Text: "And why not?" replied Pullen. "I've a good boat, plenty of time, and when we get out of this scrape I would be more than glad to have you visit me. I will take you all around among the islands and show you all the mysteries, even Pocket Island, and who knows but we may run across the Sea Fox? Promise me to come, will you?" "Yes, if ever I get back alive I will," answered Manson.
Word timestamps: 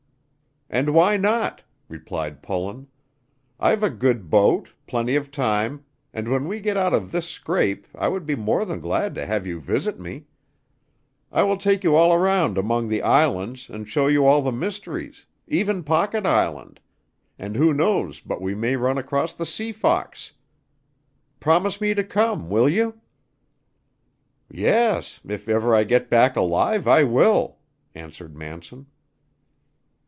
"And 0.73 0.91
why 0.91 1.17
not?" 1.17 1.63
replied 1.89 2.41
Pullen. 2.41 2.87
"I've 3.59 3.83
a 3.83 3.89
good 3.89 4.29
boat, 4.29 4.69
plenty 4.87 5.17
of 5.17 5.29
time, 5.29 5.83
and 6.13 6.29
when 6.29 6.47
we 6.47 6.61
get 6.61 6.77
out 6.77 6.93
of 6.93 7.11
this 7.11 7.27
scrape 7.27 7.85
I 7.93 8.07
would 8.07 8.25
be 8.25 8.35
more 8.37 8.63
than 8.63 8.79
glad 8.79 9.13
to 9.15 9.25
have 9.25 9.45
you 9.45 9.59
visit 9.59 9.99
me. 9.99 10.27
I 11.29 11.43
will 11.43 11.57
take 11.57 11.83
you 11.83 11.97
all 11.97 12.13
around 12.13 12.57
among 12.57 12.87
the 12.87 13.01
islands 13.01 13.69
and 13.69 13.85
show 13.85 14.07
you 14.07 14.25
all 14.25 14.41
the 14.41 14.53
mysteries, 14.53 15.25
even 15.45 15.83
Pocket 15.83 16.25
Island, 16.25 16.79
and 17.37 17.57
who 17.57 17.73
knows 17.73 18.21
but 18.21 18.41
we 18.41 18.55
may 18.55 18.77
run 18.77 18.97
across 18.97 19.33
the 19.33 19.45
Sea 19.45 19.73
Fox? 19.73 20.31
Promise 21.41 21.81
me 21.81 21.93
to 21.95 22.03
come, 22.05 22.49
will 22.49 22.69
you?" 22.69 23.01
"Yes, 24.49 25.19
if 25.27 25.49
ever 25.49 25.75
I 25.75 25.83
get 25.83 26.09
back 26.09 26.37
alive 26.37 26.87
I 26.87 27.03
will," 27.03 27.57
answered 27.93 28.37
Manson. 28.37 28.85